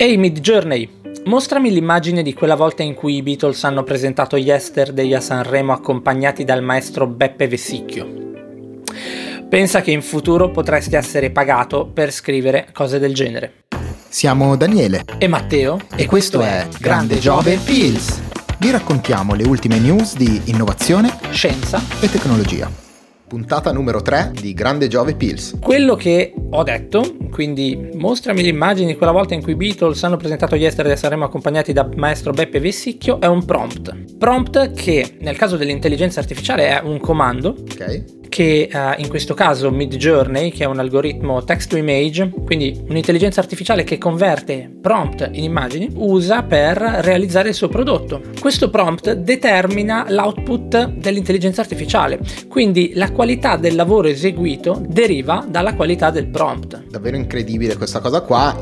Ehi 0.00 0.16
Mid 0.16 0.38
Journey, 0.38 0.88
mostrami 1.24 1.72
l'immagine 1.72 2.22
di 2.22 2.32
quella 2.32 2.54
volta 2.54 2.84
in 2.84 2.94
cui 2.94 3.16
i 3.16 3.22
Beatles 3.22 3.64
hanno 3.64 3.82
presentato 3.82 4.36
Yesterday 4.36 5.12
a 5.12 5.20
Sanremo 5.20 5.72
accompagnati 5.72 6.44
dal 6.44 6.62
maestro 6.62 7.08
Beppe 7.08 7.48
Vessicchio. 7.48 8.06
Pensa 9.48 9.80
che 9.80 9.90
in 9.90 10.02
futuro 10.02 10.52
potresti 10.52 10.94
essere 10.94 11.30
pagato 11.30 11.90
per 11.92 12.12
scrivere 12.12 12.68
cose 12.72 13.00
del 13.00 13.12
genere. 13.12 13.64
Siamo 14.08 14.54
Daniele 14.54 15.02
e 15.18 15.26
Matteo 15.26 15.80
e, 15.96 16.06
questo 16.06 16.42
è 16.42 16.68
Grande 16.78 17.18
Giove 17.18 17.56
Pills. 17.56 18.22
Vi 18.56 18.70
raccontiamo 18.70 19.34
le 19.34 19.48
ultime 19.48 19.80
news 19.80 20.14
di 20.14 20.42
innovazione, 20.44 21.12
scienza 21.32 21.82
e 22.00 22.08
tecnologia 22.08 22.86
puntata 23.28 23.70
numero 23.70 24.02
3 24.02 24.32
di 24.40 24.54
Grande 24.54 24.88
Giove 24.88 25.14
Pills. 25.14 25.58
Quello 25.60 25.94
che 25.94 26.34
ho 26.50 26.62
detto, 26.64 27.16
quindi 27.30 27.90
mostrami 27.94 28.42
le 28.42 28.48
immagini 28.48 28.88
di 28.88 28.96
quella 28.96 29.12
volta 29.12 29.34
in 29.34 29.42
cui 29.42 29.52
i 29.52 29.56
Beatles 29.56 30.02
hanno 30.02 30.16
presentato 30.16 30.56
Yesterday 30.56 30.94
e 30.94 30.96
saremo 30.96 31.24
accompagnati 31.24 31.72
da 31.72 31.88
maestro 31.94 32.32
Beppe 32.32 32.58
Vessicchio, 32.58 33.20
è 33.20 33.26
un 33.26 33.44
prompt. 33.44 34.16
Prompt 34.16 34.72
che 34.72 35.16
nel 35.20 35.36
caso 35.36 35.56
dell'intelligenza 35.56 36.18
artificiale 36.18 36.68
è 36.68 36.80
un 36.82 36.98
comando. 36.98 37.54
Ok 37.70 38.17
che 38.38 38.70
uh, 38.72 39.00
in 39.00 39.08
questo 39.08 39.34
caso 39.34 39.68
Midjourney, 39.72 40.52
che 40.52 40.62
è 40.62 40.66
un 40.68 40.78
algoritmo 40.78 41.42
text 41.42 41.70
to 41.70 41.76
image, 41.76 42.30
quindi 42.44 42.84
un'intelligenza 42.88 43.40
artificiale 43.40 43.82
che 43.82 43.98
converte 43.98 44.70
prompt 44.80 45.28
in 45.32 45.42
immagini, 45.42 45.90
usa 45.96 46.44
per 46.44 46.76
realizzare 46.78 47.48
il 47.48 47.56
suo 47.56 47.66
prodotto. 47.66 48.20
Questo 48.38 48.70
prompt 48.70 49.12
determina 49.12 50.06
l'output 50.08 50.86
dell'intelligenza 50.86 51.62
artificiale, 51.62 52.20
quindi 52.46 52.92
la 52.94 53.10
qualità 53.10 53.56
del 53.56 53.74
lavoro 53.74 54.06
eseguito 54.06 54.80
deriva 54.86 55.44
dalla 55.48 55.74
qualità 55.74 56.10
del 56.10 56.28
prompt. 56.28 56.84
Davvero 56.90 57.16
incredibile 57.16 57.76
questa 57.76 57.98
cosa 57.98 58.20
qua, 58.20 58.56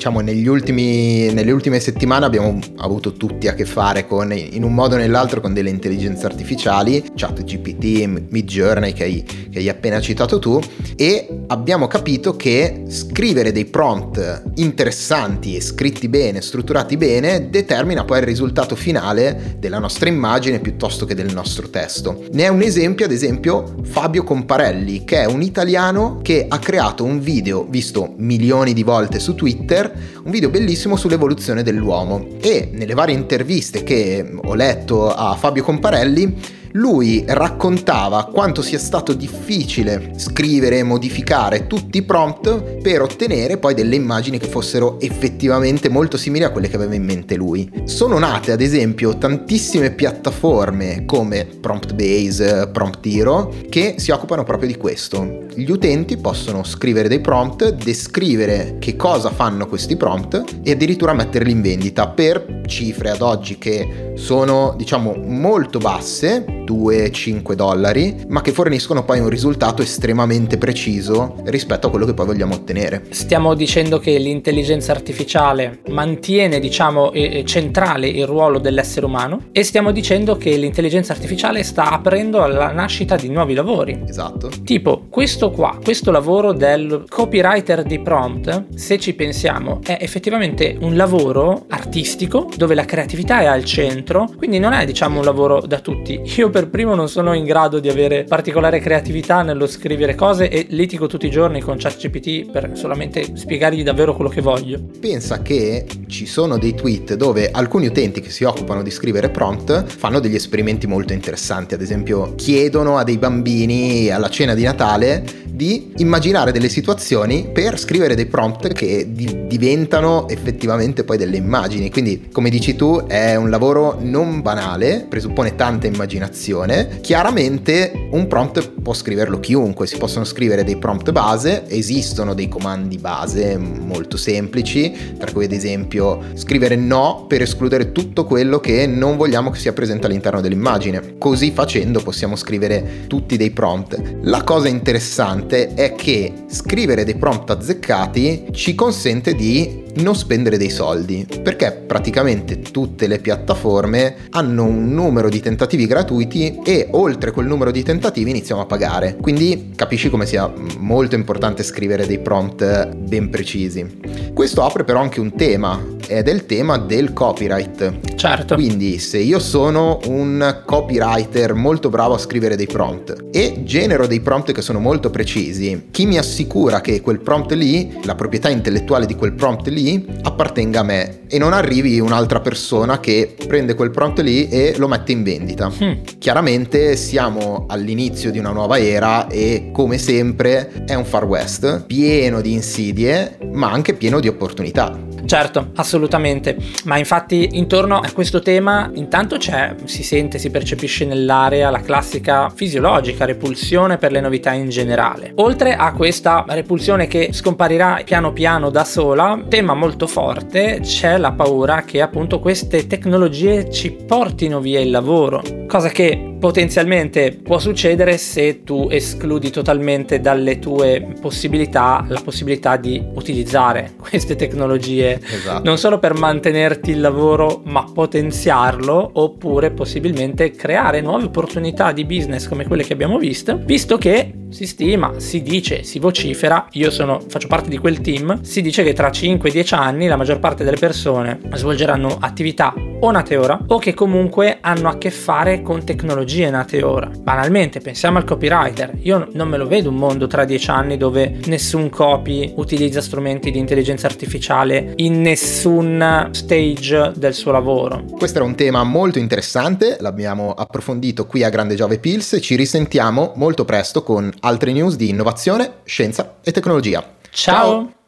diciamo 0.00 0.20
negli 0.20 0.46
ultimi, 0.46 1.30
nelle 1.30 1.50
ultime 1.50 1.78
settimane 1.78 2.24
abbiamo 2.24 2.58
avuto 2.78 3.12
tutti 3.12 3.48
a 3.48 3.54
che 3.54 3.66
fare 3.66 4.06
con, 4.06 4.32
in 4.32 4.64
un 4.64 4.72
modo 4.72 4.94
o 4.94 4.98
nell'altro 4.98 5.42
con 5.42 5.52
delle 5.52 5.68
intelligenze 5.68 6.24
artificiali, 6.24 7.04
ChatGPT, 7.14 8.28
Midjourney 8.30 8.94
che 8.94 9.24
che 9.50 9.58
hai 9.58 9.68
appena 9.68 10.00
citato 10.00 10.38
tu 10.38 10.58
e 10.96 11.42
abbiamo 11.48 11.86
capito 11.88 12.36
che 12.36 12.84
scrivere 12.88 13.52
dei 13.52 13.64
prompt 13.64 14.44
interessanti 14.54 15.56
e 15.56 15.60
scritti 15.60 16.08
bene, 16.08 16.40
strutturati 16.40 16.96
bene, 16.96 17.50
determina 17.50 18.04
poi 18.04 18.18
il 18.20 18.24
risultato 18.24 18.76
finale 18.76 19.56
della 19.58 19.78
nostra 19.78 20.08
immagine 20.08 20.60
piuttosto 20.60 21.04
che 21.04 21.14
del 21.14 21.34
nostro 21.34 21.68
testo. 21.68 22.24
Ne 22.32 22.44
è 22.44 22.48
un 22.48 22.62
esempio, 22.62 23.04
ad 23.04 23.12
esempio, 23.12 23.74
Fabio 23.82 24.22
Comparelli, 24.22 25.04
che 25.04 25.22
è 25.22 25.26
un 25.26 25.42
italiano 25.42 26.20
che 26.22 26.46
ha 26.48 26.58
creato 26.58 27.04
un 27.04 27.20
video 27.20 27.66
visto 27.68 28.14
milioni 28.16 28.72
di 28.72 28.82
volte 28.82 29.18
su 29.18 29.34
Twitter, 29.34 29.89
un 30.24 30.30
video 30.30 30.50
bellissimo 30.50 30.96
sull'evoluzione 30.96 31.62
dell'uomo 31.62 32.26
e 32.40 32.70
nelle 32.72 32.94
varie 32.94 33.14
interviste 33.14 33.82
che 33.82 34.32
ho 34.34 34.54
letto 34.54 35.12
a 35.12 35.34
Fabio 35.36 35.62
Comparelli 35.62 36.58
lui 36.72 37.24
raccontava 37.26 38.26
quanto 38.26 38.62
sia 38.62 38.78
stato 38.78 39.12
difficile 39.12 40.12
scrivere 40.16 40.78
e 40.78 40.82
modificare 40.84 41.66
tutti 41.66 41.98
i 41.98 42.02
prompt 42.02 42.80
per 42.80 43.02
ottenere 43.02 43.58
poi 43.58 43.74
delle 43.74 43.96
immagini 43.96 44.38
che 44.38 44.46
fossero 44.46 45.00
effettivamente 45.00 45.88
molto 45.88 46.16
simili 46.16 46.44
a 46.44 46.50
quelle 46.50 46.68
che 46.68 46.76
aveva 46.76 46.94
in 46.94 47.04
mente 47.04 47.34
lui. 47.34 47.68
Sono 47.84 48.18
nate 48.18 48.52
ad 48.52 48.60
esempio 48.60 49.18
tantissime 49.18 49.90
piattaforme 49.90 51.04
come 51.06 51.44
Prompt 51.60 51.92
Base, 51.94 52.68
Prompt 52.72 53.04
Hero 53.04 53.52
che 53.68 53.94
si 53.98 54.12
occupano 54.12 54.44
proprio 54.44 54.68
di 54.68 54.76
questo. 54.76 55.48
Gli 55.52 55.70
utenti 55.70 56.16
possono 56.16 56.62
scrivere 56.62 57.08
dei 57.08 57.20
prompt, 57.20 57.70
descrivere 57.70 58.76
che 58.78 58.94
cosa 58.94 59.30
fanno 59.30 59.66
questi 59.66 59.96
prompt 59.96 60.60
e 60.62 60.70
addirittura 60.70 61.12
metterli 61.12 61.50
in 61.50 61.60
vendita 61.60 62.08
per 62.08 62.62
cifre 62.66 63.10
ad 63.10 63.20
oggi 63.20 63.58
che 63.58 64.12
sono 64.14 64.74
diciamo 64.76 65.14
molto 65.16 65.78
basse 65.78 66.44
2-5 66.64 67.54
dollari, 67.54 68.24
ma 68.28 68.42
che 68.42 68.52
forniscono 68.52 69.04
poi 69.04 69.18
un 69.18 69.28
risultato 69.28 69.82
estremamente 69.82 70.56
preciso 70.56 71.34
rispetto 71.46 71.88
a 71.88 71.90
quello 71.90 72.06
che 72.06 72.14
poi 72.14 72.26
vogliamo 72.26 72.54
ottenere. 72.54 73.06
Stiamo 73.10 73.54
dicendo 73.54 73.98
che 73.98 74.16
l'intelligenza 74.18 74.92
artificiale 74.92 75.80
mantiene, 75.88 76.60
diciamo, 76.60 77.10
centrale 77.44 78.06
il 78.06 78.26
ruolo 78.26 78.60
dell'essere 78.60 79.04
umano 79.04 79.48
e 79.50 79.64
stiamo 79.64 79.90
dicendo 79.90 80.36
che 80.36 80.56
l'intelligenza 80.56 81.12
artificiale 81.12 81.64
sta 81.64 81.90
aprendo 81.90 82.40
alla 82.40 82.70
nascita 82.70 83.16
di 83.16 83.28
nuovi 83.28 83.54
lavori. 83.54 84.00
Esatto. 84.06 84.48
Tipo, 84.62 85.06
questo 85.10 85.39
qua, 85.48 85.78
questo 85.82 86.10
lavoro 86.10 86.52
del 86.52 87.04
copywriter 87.08 87.82
di 87.82 87.98
prompt, 88.00 88.74
se 88.74 88.98
ci 88.98 89.14
pensiamo, 89.14 89.80
è 89.82 89.96
effettivamente 89.98 90.76
un 90.78 90.94
lavoro 90.94 91.64
artistico 91.68 92.50
dove 92.54 92.74
la 92.74 92.84
creatività 92.84 93.40
è 93.40 93.46
al 93.46 93.64
centro, 93.64 94.28
quindi 94.36 94.58
non 94.58 94.74
è, 94.74 94.84
diciamo, 94.84 95.20
un 95.20 95.24
lavoro 95.24 95.62
da 95.62 95.78
tutti. 95.78 96.20
Io 96.36 96.50
per 96.50 96.68
primo 96.68 96.94
non 96.94 97.08
sono 97.08 97.32
in 97.32 97.44
grado 97.44 97.78
di 97.78 97.88
avere 97.88 98.24
particolare 98.24 98.80
creatività 98.80 99.40
nello 99.40 99.66
scrivere 99.66 100.14
cose 100.14 100.50
e 100.50 100.66
litigo 100.68 101.06
tutti 101.06 101.26
i 101.26 101.30
giorni 101.30 101.62
con 101.62 101.78
ChatGPT 101.78 102.50
per 102.50 102.72
solamente 102.74 103.36
spiegargli 103.36 103.82
davvero 103.82 104.14
quello 104.14 104.28
che 104.28 104.42
voglio. 104.42 104.78
Pensa 105.00 105.40
che 105.40 105.86
ci 106.08 106.26
sono 106.26 106.58
dei 106.58 106.74
tweet 106.74 107.14
dove 107.14 107.50
alcuni 107.50 107.86
utenti 107.86 108.20
che 108.20 108.30
si 108.30 108.44
occupano 108.44 108.82
di 108.82 108.90
scrivere 108.90 109.30
prompt 109.30 109.86
fanno 109.86 110.20
degli 110.20 110.34
esperimenti 110.34 110.86
molto 110.86 111.12
interessanti, 111.12 111.74
ad 111.74 111.80
esempio 111.80 112.34
chiedono 112.34 112.98
a 112.98 113.04
dei 113.04 113.16
bambini 113.16 114.10
alla 114.10 114.28
cena 114.28 114.54
di 114.54 114.64
Natale 114.64 115.24
di 115.60 115.92
immaginare 115.98 116.52
delle 116.52 116.70
situazioni 116.70 117.50
per 117.52 117.78
scrivere 117.78 118.14
dei 118.14 118.24
prompt 118.24 118.72
che 118.72 119.08
di- 119.12 119.46
diventano 119.46 120.26
effettivamente 120.26 121.04
poi 121.04 121.18
delle 121.18 121.36
immagini. 121.36 121.90
Quindi, 121.90 122.28
come 122.32 122.48
dici 122.48 122.76
tu, 122.76 123.04
è 123.06 123.34
un 123.34 123.50
lavoro 123.50 123.98
non 124.00 124.40
banale, 124.40 125.04
presuppone 125.06 125.56
tanta 125.56 125.86
immaginazione. 125.86 127.00
Chiaramente 127.02 128.08
un 128.12 128.26
prompt 128.26 128.70
può 128.80 128.94
scriverlo 128.94 129.38
chiunque, 129.38 129.86
si 129.86 129.98
possono 129.98 130.24
scrivere 130.24 130.64
dei 130.64 130.78
prompt 130.78 131.12
base, 131.12 131.64
esistono 131.68 132.32
dei 132.32 132.48
comandi 132.48 132.96
base 132.96 133.58
molto 133.58 134.16
semplici, 134.16 135.14
tra 135.18 135.30
cui 135.30 135.44
ad 135.44 135.52
esempio 135.52 136.22
scrivere 136.32 136.76
no 136.76 137.26
per 137.28 137.42
escludere 137.42 137.92
tutto 137.92 138.24
quello 138.24 138.60
che 138.60 138.86
non 138.86 139.18
vogliamo 139.18 139.50
che 139.50 139.58
sia 139.58 139.74
presente 139.74 140.06
all'interno 140.06 140.40
dell'immagine. 140.40 141.18
Così 141.18 141.50
facendo 141.50 142.00
possiamo 142.00 142.34
scrivere 142.34 143.04
tutti 143.08 143.36
dei 143.36 143.50
prompt. 143.50 144.20
La 144.22 144.42
cosa 144.42 144.68
interessante 144.68 145.48
interessante 145.50 145.74
è 145.74 145.94
che 145.94 146.32
scrivere 146.46 147.04
dei 147.04 147.16
prompt 147.16 147.50
azzeccati 147.50 148.48
ci 148.52 148.74
consente 148.74 149.34
di 149.34 149.88
non 149.96 150.14
spendere 150.14 150.56
dei 150.56 150.70
soldi, 150.70 151.26
perché 151.42 151.72
praticamente 151.72 152.60
tutte 152.60 153.08
le 153.08 153.18
piattaforme 153.18 154.28
hanno 154.30 154.64
un 154.64 154.92
numero 154.92 155.28
di 155.28 155.40
tentativi 155.40 155.86
gratuiti 155.86 156.60
e 156.64 156.88
oltre 156.92 157.32
quel 157.32 157.46
numero 157.46 157.72
di 157.72 157.82
tentativi 157.82 158.30
iniziamo 158.30 158.60
a 158.60 158.66
pagare. 158.66 159.16
Quindi 159.20 159.72
capisci 159.74 160.08
come 160.08 160.26
sia 160.26 160.52
molto 160.78 161.16
importante 161.16 161.64
scrivere 161.64 162.06
dei 162.06 162.20
prompt 162.20 162.94
ben 162.94 163.30
precisi. 163.30 163.98
Questo 164.32 164.62
apre 164.62 164.84
però 164.84 165.00
anche 165.00 165.18
un 165.18 165.34
tema, 165.34 165.89
ed 166.06 166.28
è 166.28 166.32
il 166.32 166.46
tema 166.46 166.78
del 166.78 167.12
copyright. 167.12 168.14
Certo. 168.14 168.54
Quindi 168.54 168.98
se 168.98 169.18
io 169.18 169.38
sono 169.38 169.98
un 170.06 170.62
copywriter 170.64 171.54
molto 171.54 171.88
bravo 171.88 172.14
a 172.14 172.18
scrivere 172.18 172.56
dei 172.56 172.66
prompt 172.66 173.26
e 173.32 173.62
genero 173.64 174.06
dei 174.06 174.20
prompt 174.20 174.52
che 174.52 174.62
sono 174.62 174.78
molto 174.78 175.10
precisi, 175.10 175.88
chi 175.90 176.06
mi 176.06 176.18
assicura 176.18 176.80
che 176.80 177.00
quel 177.00 177.20
prompt 177.20 177.52
lì, 177.52 177.98
la 178.04 178.14
proprietà 178.14 178.48
intellettuale 178.48 179.06
di 179.06 179.14
quel 179.14 179.32
prompt 179.32 179.68
lì, 179.68 180.06
appartenga 180.22 180.80
a 180.80 180.84
me 180.84 181.20
e 181.28 181.38
non 181.38 181.52
arrivi 181.52 182.00
un'altra 182.00 182.40
persona 182.40 183.00
che 183.00 183.36
prende 183.46 183.74
quel 183.74 183.90
prompt 183.90 184.20
lì 184.20 184.48
e 184.48 184.74
lo 184.76 184.88
mette 184.88 185.12
in 185.12 185.22
vendita. 185.22 185.72
Hmm. 185.78 185.92
Chiaramente 186.18 186.96
siamo 186.96 187.66
all'inizio 187.68 188.30
di 188.30 188.38
una 188.38 188.50
nuova 188.50 188.78
era 188.78 189.28
e 189.28 189.70
come 189.72 189.98
sempre 189.98 190.84
è 190.86 190.94
un 190.94 191.04
far 191.04 191.24
west 191.24 191.84
pieno 191.86 192.40
di 192.40 192.52
insidie 192.52 193.38
ma 193.52 193.70
anche 193.70 193.94
pieno 193.94 194.20
di 194.20 194.28
opportunità. 194.28 195.09
Certo, 195.30 195.70
assolutamente, 195.76 196.56
ma 196.86 196.98
infatti 196.98 197.50
intorno 197.52 198.00
a 198.00 198.10
questo 198.12 198.40
tema 198.40 198.90
intanto 198.94 199.36
c'è, 199.36 199.76
si 199.84 200.02
sente, 200.02 200.38
si 200.38 200.50
percepisce 200.50 201.04
nell'area 201.04 201.70
la 201.70 201.82
classica 201.82 202.50
fisiologica 202.50 203.26
repulsione 203.26 203.96
per 203.96 204.10
le 204.10 204.18
novità 204.18 204.50
in 204.54 204.70
generale. 204.70 205.30
Oltre 205.36 205.76
a 205.76 205.92
questa 205.92 206.44
repulsione 206.48 207.06
che 207.06 207.28
scomparirà 207.30 208.02
piano 208.04 208.32
piano 208.32 208.70
da 208.70 208.82
sola, 208.82 209.40
tema 209.46 209.72
molto 209.72 210.08
forte, 210.08 210.80
c'è 210.82 211.16
la 211.16 211.30
paura 211.30 211.82
che 211.82 212.00
appunto 212.00 212.40
queste 212.40 212.88
tecnologie 212.88 213.70
ci 213.70 213.92
portino 213.92 214.58
via 214.58 214.80
il 214.80 214.90
lavoro, 214.90 215.44
cosa 215.68 215.90
che 215.90 216.29
potenzialmente 216.40 217.38
può 217.42 217.58
succedere 217.58 218.16
se 218.16 218.64
tu 218.64 218.88
escludi 218.90 219.50
totalmente 219.50 220.20
dalle 220.20 220.58
tue 220.58 221.14
possibilità 221.20 222.04
la 222.08 222.20
possibilità 222.20 222.76
di 222.76 223.00
utilizzare 223.14 223.92
queste 224.00 224.34
tecnologie 224.34 225.20
esatto. 225.22 225.62
non 225.62 225.78
solo 225.78 225.98
per 225.98 226.14
mantenerti 226.14 226.90
il 226.90 227.00
lavoro 227.00 227.60
ma 227.64 227.84
potenziarlo 227.84 229.10
oppure 229.12 229.70
possibilmente 229.70 230.50
creare 230.50 231.02
nuove 231.02 231.24
opportunità 231.24 231.92
di 231.92 232.04
business 232.04 232.48
come 232.48 232.66
quelle 232.66 232.84
che 232.84 232.94
abbiamo 232.94 233.18
visto 233.18 233.60
visto 233.62 233.98
che 233.98 234.32
si 234.50 234.66
stima, 234.66 235.12
si 235.18 235.42
dice, 235.42 235.84
si 235.84 236.00
vocifera, 236.00 236.66
io 236.72 236.90
sono, 236.90 237.20
faccio 237.20 237.46
parte 237.46 237.68
di 237.68 237.78
quel 237.78 238.00
team, 238.00 238.42
si 238.42 238.60
dice 238.62 238.82
che 238.82 238.92
tra 238.92 239.08
5-10 239.08 239.74
anni 239.76 240.08
la 240.08 240.16
maggior 240.16 240.40
parte 240.40 240.64
delle 240.64 240.76
persone 240.76 241.38
svolgeranno 241.54 242.16
attività 242.18 242.74
o 243.00 243.10
nate 243.10 243.36
ora 243.36 243.58
o 243.66 243.78
che 243.78 243.94
comunque 243.94 244.58
hanno 244.60 244.88
a 244.88 244.98
che 244.98 245.10
fare 245.10 245.62
con 245.62 245.84
tecnologie 245.84 246.50
nate 246.50 246.82
ora. 246.82 247.10
Banalmente, 247.18 247.80
pensiamo 247.80 248.18
al 248.18 248.24
copywriter. 248.24 248.98
Io 249.02 249.28
non 249.32 249.48
me 249.48 249.56
lo 249.56 249.66
vedo 249.66 249.90
un 249.90 249.96
mondo 249.96 250.26
tra 250.26 250.44
10 250.44 250.70
anni 250.70 250.96
dove 250.96 251.40
nessun 251.46 251.88
copy 251.88 252.52
utilizza 252.56 253.00
strumenti 253.00 253.50
di 253.50 253.58
intelligenza 253.58 254.06
artificiale 254.06 254.92
in 254.96 255.20
nessun 255.20 256.28
stage 256.32 257.12
del 257.16 257.34
suo 257.34 257.52
lavoro. 257.52 258.04
Questo 258.16 258.38
era 258.38 258.46
un 258.46 258.54
tema 258.54 258.84
molto 258.84 259.18
interessante, 259.18 259.96
l'abbiamo 260.00 260.52
approfondito 260.52 261.26
qui 261.26 261.42
a 261.42 261.48
Grande 261.48 261.74
Giove 261.74 261.98
Pills, 261.98 262.38
ci 262.40 262.56
risentiamo 262.56 263.32
molto 263.36 263.64
presto 263.64 264.02
con 264.02 264.30
altre 264.40 264.72
news 264.72 264.96
di 264.96 265.08
innovazione, 265.08 265.78
scienza 265.84 266.36
e 266.42 266.52
tecnologia. 266.52 267.04
Ciao. 267.30 267.54
Ciao. 267.54 267.99